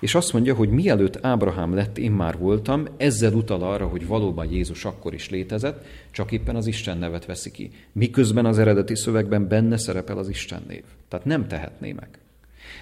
[0.00, 4.52] és azt mondja, hogy mielőtt Ábrahám lett, én már voltam, ezzel utal arra, hogy valóban
[4.52, 7.70] Jézus akkor is létezett, csak éppen az Isten nevet veszi ki.
[7.92, 10.82] Miközben az eredeti szövegben benne szerepel az Isten név.
[11.08, 12.08] Tehát nem tehetné meg.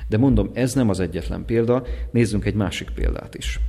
[0.08, 3.60] De mondom, ez nem az egyetlen példa, nézzünk egy másik példát is.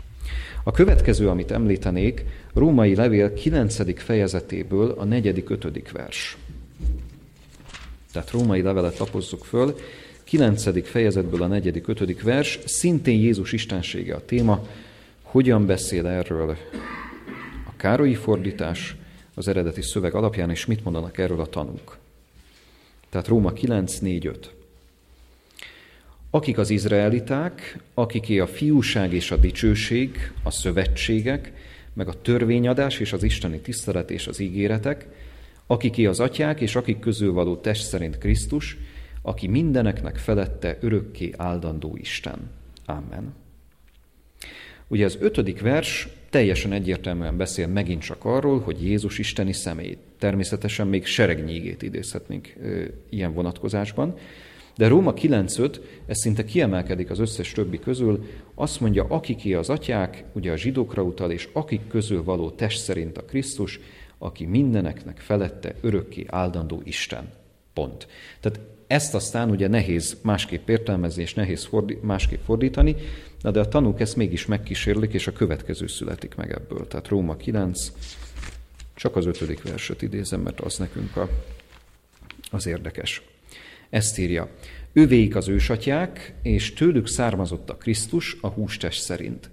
[0.63, 4.01] A következő, amit említenék, Római Levél 9.
[4.01, 5.83] fejezetéből a 4.-5.
[5.93, 6.37] vers.
[8.11, 9.75] Tehát Római levelet lapozzuk föl,
[10.27, 10.87] 9.
[10.87, 12.19] fejezetből a 4.-5.
[12.23, 14.67] vers, szintén Jézus istensége a téma,
[15.21, 16.49] hogyan beszél erről
[17.67, 18.95] a Károlyi fordítás
[19.33, 21.97] az eredeti szöveg alapján, és mit mondanak erről a tanúk.
[23.09, 24.51] Tehát Róma 9, 4, 5.
[26.29, 31.51] Akik az izraeliták, akiké a fiúság és a dicsőség, a szövetségek,
[31.93, 35.07] meg a törvényadás és az isteni tisztelet és az ígéretek,
[35.67, 38.77] akiké az atyák és akik közül való test szerint Krisztus,
[39.27, 42.49] aki mindeneknek felette örökké áldandó Isten.
[42.85, 43.33] Amen.
[44.87, 49.97] Ugye az ötödik vers teljesen egyértelműen beszél megint csak arról, hogy Jézus isteni személy.
[50.19, 52.53] Természetesen még seregnyígét idézhetnénk
[53.09, 54.17] ilyen vonatkozásban,
[54.75, 60.23] de Róma 9.5, ez szinte kiemelkedik az összes többi közül, azt mondja, akiké az atyák,
[60.33, 63.79] ugye a zsidókra utal, és akik közül való test szerint a Krisztus,
[64.17, 67.29] aki mindeneknek felette örökké áldandó Isten.
[67.73, 68.07] Pont.
[68.39, 72.95] Tehát ezt aztán ugye nehéz másképp értelmezni, és nehéz fordi- másképp fordítani,
[73.41, 76.87] de a tanúk ezt mégis megkísérlik, és a következő születik meg ebből.
[76.87, 77.91] Tehát Róma 9,
[78.93, 81.29] csak az ötödik verset idézem, mert az nekünk a,
[82.51, 83.21] az érdekes.
[83.89, 84.49] Ezt írja.
[84.93, 89.49] Ővéik az ősatyák, és tőlük származott a Krisztus a hústest szerint.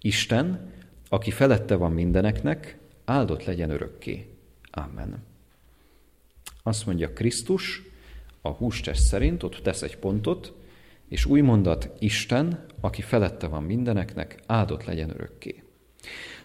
[0.00, 0.72] Isten,
[1.08, 4.26] aki felette van mindeneknek, áldott legyen örökké.
[4.70, 5.24] Amen.
[6.62, 7.82] Azt mondja Krisztus,
[8.46, 10.52] a hústest szerint, ott tesz egy pontot,
[11.08, 15.62] és új mondat, Isten, aki felette van mindeneknek, áldott legyen örökké.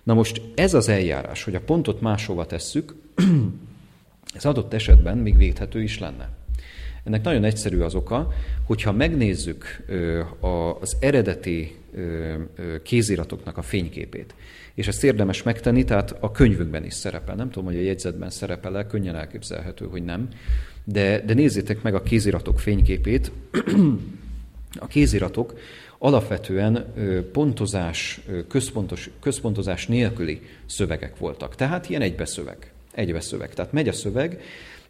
[0.03, 2.95] Na most ez az eljárás, hogy a pontot máshova tesszük,
[4.35, 6.29] ez adott esetben még védhető is lenne.
[7.03, 8.31] Ennek nagyon egyszerű az oka,
[8.65, 9.85] hogyha megnézzük
[10.79, 11.75] az eredeti
[12.83, 14.35] kéziratoknak a fényképét,
[14.73, 17.35] és ezt érdemes megtenni, tehát a könyvünkben is szerepel.
[17.35, 20.27] Nem tudom, hogy a jegyzetben szerepel-e, könnyen elképzelhető, hogy nem.
[20.83, 23.31] De, de nézzétek meg a kéziratok fényképét.
[24.79, 25.53] A kéziratok
[25.97, 26.93] alapvetően
[27.31, 31.55] pontozás, központos, központozás nélküli szövegek voltak.
[31.55, 32.71] Tehát ilyen egybeszöveg.
[32.91, 33.53] Egybeszöveg.
[33.53, 34.41] Tehát megy a szöveg,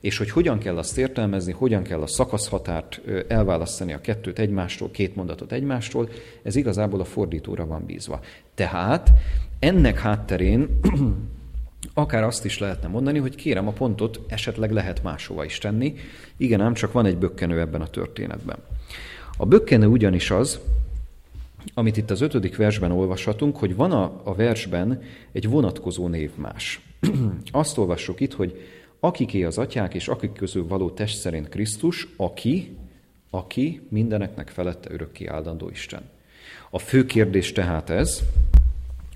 [0.01, 5.15] és hogy hogyan kell azt értelmezni, hogyan kell a szakaszhatárt elválasztani a kettőt egymástól, két
[5.15, 6.09] mondatot egymástól,
[6.43, 8.19] ez igazából a fordítóra van bízva.
[8.55, 9.11] Tehát
[9.59, 10.79] ennek hátterén
[11.93, 15.95] akár azt is lehetne mondani, hogy kérem, a pontot esetleg lehet máshova is tenni.
[16.37, 18.57] Igen, ám csak van egy bökkenő ebben a történetben.
[19.37, 20.59] A bökkenő ugyanis az,
[21.73, 26.81] amit itt az ötödik versben olvashatunk, hogy van a, a versben egy vonatkozó névmás.
[27.51, 28.61] Azt olvassuk itt, hogy
[29.03, 32.77] akiké az atyák, és akik közül való test szerint Krisztus, aki,
[33.29, 36.09] aki mindeneknek felette örökké áldandó Isten.
[36.69, 38.21] A fő kérdés tehát ez,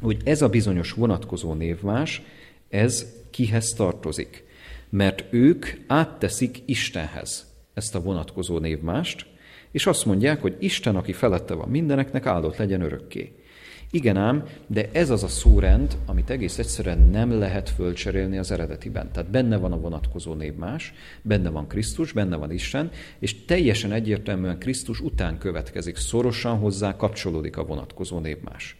[0.01, 2.21] hogy ez a bizonyos vonatkozó névmás,
[2.69, 4.43] ez kihez tartozik.
[4.89, 9.25] Mert ők átteszik Istenhez ezt a vonatkozó névmást,
[9.71, 13.44] és azt mondják, hogy Isten, aki felette van mindeneknek, áldott legyen örökké.
[13.91, 19.11] Igen ám, de ez az a szórend, amit egész egyszerűen nem lehet fölcserélni az eredetiben.
[19.11, 24.59] Tehát benne van a vonatkozó névmás, benne van Krisztus, benne van Isten, és teljesen egyértelműen
[24.59, 28.77] Krisztus után következik, szorosan hozzá kapcsolódik a vonatkozó névmás.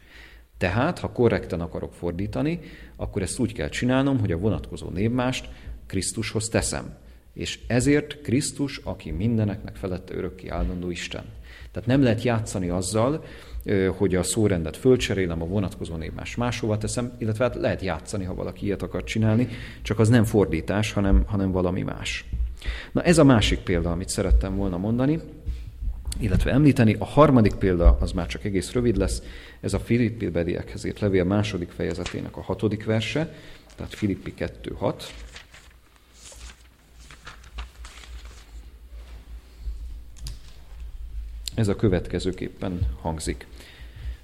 [0.58, 2.60] Tehát, ha korrekten akarok fordítani,
[2.96, 5.50] akkor ezt úgy kell csinálnom, hogy a vonatkozó névmást
[5.86, 6.98] Krisztushoz teszem.
[7.34, 11.24] És ezért Krisztus, aki mindeneknek felette örökké áldandó Isten.
[11.72, 13.24] Tehát nem lehet játszani azzal,
[13.98, 18.36] hogy a szórendet fölcserélem, a vonatkozó név más máshova teszem, illetve hát lehet játszani, ha
[18.36, 19.48] valaki ilyet akar csinálni,
[19.82, 22.26] csak az nem fordítás, hanem, hanem valami más.
[22.92, 25.20] Na ez a másik példa, amit szerettem volna mondani,
[26.20, 26.96] illetve említeni.
[27.00, 29.22] A harmadik példa, az már csak egész rövid lesz,
[29.62, 33.34] ez a Filippi bediekhez írt levél második fejezetének a hatodik verse,
[33.76, 34.94] tehát Filippi 2.6.
[41.56, 43.48] Ez a következőképpen hangzik.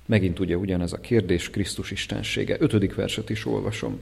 [0.06, 2.56] Megint ugye ugyanez a kérdés, Krisztus istensége.
[2.60, 4.00] Ötödik verset is olvasom.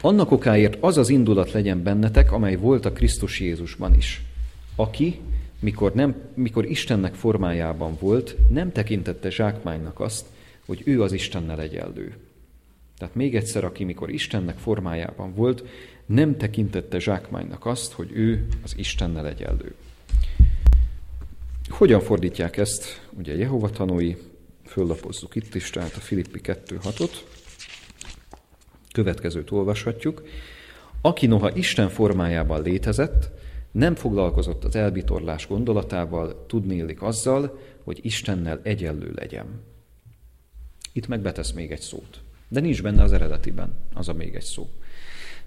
[0.00, 4.22] Annak okáért az az indulat legyen bennetek, amely volt a Krisztus Jézusban is,
[4.76, 5.20] aki,
[5.60, 10.26] mikor, nem, mikor Istennek formájában volt, nem tekintette zsákmánynak azt,
[10.66, 12.16] hogy ő az Istennel egyenlő.
[12.98, 15.64] Tehát még egyszer, aki mikor Istennek formájában volt,
[16.06, 19.74] nem tekintette zsákmánynak azt, hogy ő az Istennel egyenlő.
[21.68, 23.08] Hogyan fordítják ezt?
[23.18, 24.16] Ugye Jehova tanúi,
[24.72, 27.10] föllapozzuk itt is, tehát a Filippi 2.6-ot.
[28.92, 30.22] Következőt olvashatjuk.
[31.00, 33.30] Aki noha Isten formájában létezett,
[33.70, 39.46] nem foglalkozott az elbitorlás gondolatával, tudni illik azzal, hogy Istennel egyenlő legyen.
[40.92, 44.68] Itt megbetesz még egy szót, de nincs benne az eredetiben, az a még egy szó.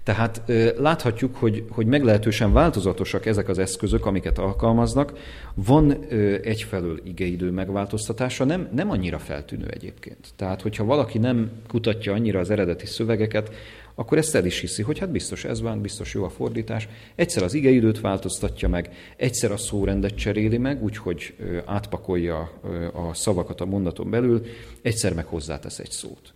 [0.06, 0.42] Tehát
[0.78, 5.18] láthatjuk, hogy, hogy meglehetősen változatosak ezek az eszközök, amiket alkalmaznak.
[5.54, 6.04] Van
[6.42, 10.28] egyfelől igeidő megváltoztatása, nem, nem annyira feltűnő egyébként.
[10.36, 13.54] Tehát, hogyha valaki nem kutatja annyira az eredeti szövegeket,
[13.94, 16.88] akkor ezt el is hiszi, hogy hát biztos ez van, biztos jó a fordítás.
[17.14, 21.34] Egyszer az igeidőt változtatja meg, egyszer a szórendet cseréli meg, úgyhogy
[21.64, 22.60] átpakolja
[22.92, 24.46] a szavakat a mondaton belül,
[24.82, 26.34] egyszer meg hozzátesz egy szót.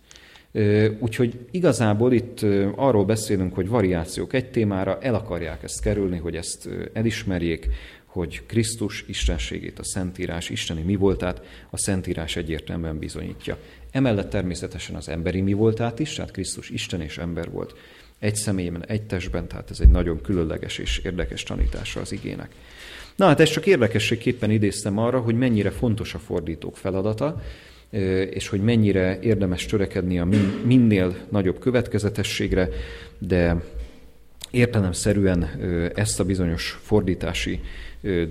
[0.99, 2.41] Úgyhogy igazából itt
[2.75, 7.67] arról beszélünk, hogy variációk egy témára, el akarják ezt kerülni, hogy ezt elismerjék,
[8.05, 13.57] hogy Krisztus istenségét, a Szentírás isteni mi voltát, a Szentírás egyértelműen bizonyítja.
[13.91, 17.75] Emellett természetesen az emberi mi voltát is, tehát Krisztus Isten és ember volt.
[18.19, 22.51] Egy személyben, egy testben, tehát ez egy nagyon különleges és érdekes tanítása az igének.
[23.15, 27.41] Na hát ezt csak érdekességképpen idéztem arra, hogy mennyire fontos a fordítók feladata,
[28.29, 30.27] és hogy mennyire érdemes törekedni a
[30.63, 32.69] minél nagyobb következetességre,
[33.17, 33.63] de
[34.51, 35.43] értelemszerűen
[35.95, 37.59] ezt a bizonyos fordítási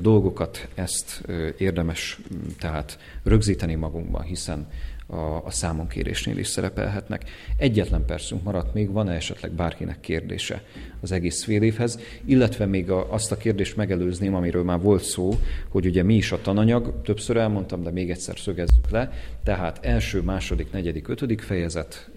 [0.01, 1.23] dolgokat, ezt
[1.59, 2.21] érdemes
[2.59, 4.69] tehát rögzíteni magunkban, hiszen
[5.11, 7.31] a, a számonkérésnél is szerepelhetnek.
[7.57, 10.63] Egyetlen percünk maradt még, van-e esetleg bárkinek kérdése
[11.01, 15.39] az egész fél évhez, illetve még a, azt a kérdést megelőzném, amiről már volt szó,
[15.69, 19.13] hogy ugye mi is a tananyag, többször elmondtam, de még egyszer szögezzük le,
[19.45, 22.11] tehát első, második, negyedik, ötödik fejezet,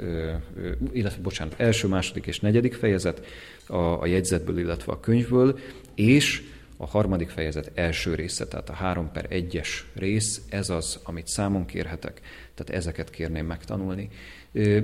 [0.92, 3.26] illetve bocsánat, első, második és negyedik fejezet
[3.68, 5.60] a, a jegyzetből, illetve a könyvből,
[5.96, 6.44] és
[6.84, 11.66] a harmadik fejezet első része, tehát a 3 per 1-es rész, ez az, amit számon
[11.66, 12.22] kérhetek,
[12.56, 14.10] tehát ezeket kérném megtanulni.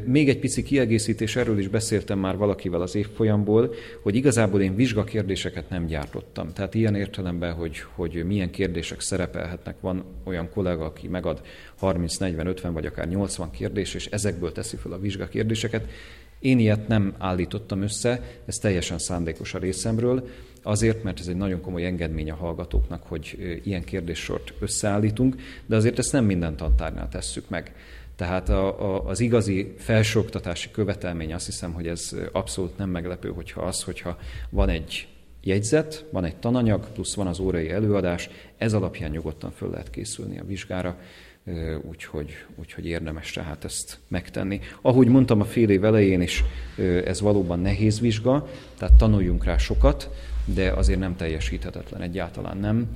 [0.05, 5.69] Még egy pici kiegészítés, erről is beszéltem már valakivel az évfolyamból, hogy igazából én vizsgakérdéseket
[5.69, 6.53] nem gyártottam.
[6.53, 11.41] Tehát ilyen értelemben, hogy, hogy milyen kérdések szerepelhetnek, van olyan kollega, aki megad
[11.77, 15.89] 30, 40, 50 vagy akár 80 kérdés, és ezekből teszi fel a vizsgakérdéseket.
[16.39, 20.27] Én ilyet nem állítottam össze, ez teljesen szándékos a részemről,
[20.63, 25.35] azért, mert ez egy nagyon komoly engedmény a hallgatóknak, hogy ilyen kérdéssort összeállítunk,
[25.65, 27.73] de azért ezt nem minden tantárnál tesszük meg.
[28.15, 33.61] Tehát a, a, az igazi felsőoktatási követelmény azt hiszem, hogy ez abszolút nem meglepő, hogyha
[33.61, 34.17] az, hogyha
[34.49, 35.07] van egy
[35.43, 40.39] jegyzet, van egy tananyag, plusz van az órai előadás, ez alapján nyugodtan föl lehet készülni
[40.39, 40.97] a vizsgára,
[41.81, 44.59] úgyhogy, úgyhogy érdemes tehát ezt megtenni.
[44.81, 46.43] Ahogy mondtam a fél év elején is,
[47.05, 50.09] ez valóban nehéz vizsga, tehát tanuljunk rá sokat,
[50.45, 52.87] de azért nem teljesíthetetlen, egyáltalán nem.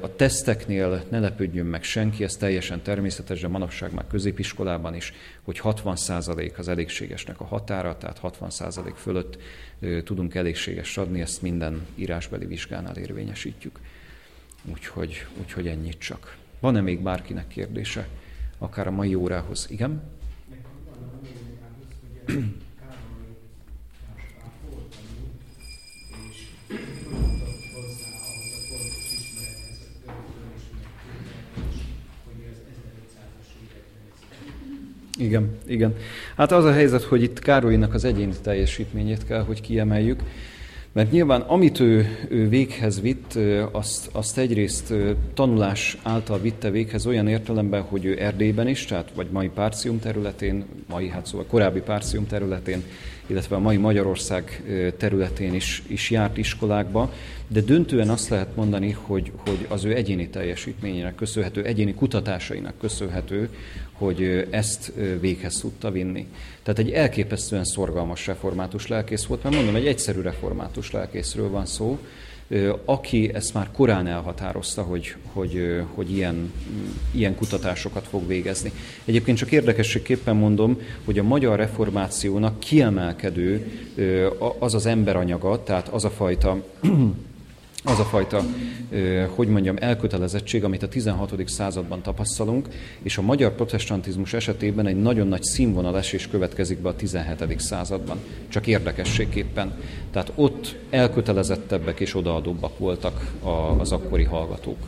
[0.00, 5.60] A teszteknél ne lepődjön meg senki, ez teljesen természetes, de manapság már középiskolában is, hogy
[5.62, 9.38] 60% az elégségesnek a határa, tehát 60% fölött
[10.04, 13.78] tudunk elégséges adni, ezt minden írásbeli vizsgánál érvényesítjük.
[14.64, 16.36] Úgyhogy, úgyhogy ennyit csak.
[16.64, 18.08] Van-e még bárkinek kérdése,
[18.58, 19.66] akár a mai órához?
[19.70, 20.02] Igen?
[35.18, 35.96] Igen, igen.
[36.36, 40.22] Hát az a helyzet, hogy itt Károlynak az egyéni teljesítményét kell, hogy kiemeljük,
[40.94, 43.38] mert nyilván amit ő, ő véghez vitt,
[43.72, 44.92] azt, azt egyrészt
[45.34, 50.64] tanulás által vitte véghez olyan értelemben, hogy ő Erdélyben is, tehát vagy mai Párcium területén,
[50.88, 52.82] mai hát szóval korábbi Párcium területén
[53.26, 54.62] illetve a mai Magyarország
[54.98, 57.12] területén is, is járt iskolákba,
[57.48, 63.48] de döntően azt lehet mondani, hogy, hogy az ő egyéni teljesítményének köszönhető, egyéni kutatásainak köszönhető,
[63.92, 66.26] hogy ezt véghez tudta vinni.
[66.62, 71.98] Tehát egy elképesztően szorgalmas református lelkész volt, mert mondom, egy egyszerű református lelkészről van szó,
[72.84, 76.52] aki ezt már korán elhatározta, hogy, hogy, hogy ilyen,
[77.10, 78.72] ilyen kutatásokat fog végezni.
[79.04, 83.70] Egyébként csak érdekességképpen mondom, hogy a magyar reformációnak kiemelkedő
[84.58, 86.62] az az emberanyaga, tehát az a fajta
[87.84, 88.42] az a fajta,
[89.28, 91.48] hogy mondjam, elkötelezettség, amit a 16.
[91.48, 92.68] században tapasztalunk,
[93.02, 97.60] és a magyar protestantizmus esetében egy nagyon nagy színvonal esés következik be a 17.
[97.60, 98.18] században.
[98.48, 99.72] Csak érdekességképpen.
[100.10, 103.32] Tehát ott elkötelezettebbek és odaadóbbak voltak
[103.78, 104.78] az akkori hallgatók.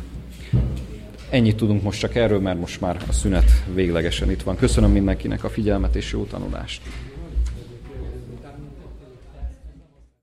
[1.31, 4.57] Ennyit tudunk most csak erről, mert most már a szünet véglegesen itt van.
[4.57, 6.83] Köszönöm mindenkinek a figyelmet és jó tanulást!